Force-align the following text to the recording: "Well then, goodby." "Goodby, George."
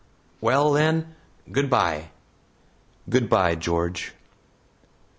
"Well 0.41 0.71
then, 0.71 1.13
goodby." 1.51 2.09
"Goodby, 3.07 3.57
George." 3.59 4.13